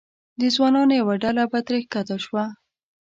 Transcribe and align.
د 0.39 0.41
ځوانانو 0.55 0.93
یوه 1.01 1.15
ډله 1.23 1.43
به 1.51 1.59
ترې 1.67 1.79
ښکته 1.85 2.17
شوه. 2.25 2.45